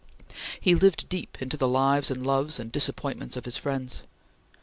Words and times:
He 0.59 0.73
lived 0.73 1.07
deep 1.09 1.39
into 1.43 1.57
the 1.57 1.67
lives 1.67 2.09
and 2.09 2.25
loves 2.25 2.59
and 2.59 2.71
disappointments 2.71 3.37
of 3.37 3.45
his 3.45 3.57
friends. 3.57 4.01